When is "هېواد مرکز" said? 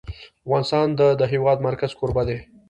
1.33-1.91